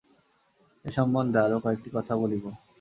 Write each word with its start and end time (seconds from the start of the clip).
এ 0.85 0.89
সম্বন্ধে 0.91 1.37
আর 1.39 1.51
কয়েকটি 1.63 1.89
কথা 1.93 2.13
বলিব। 2.17 2.43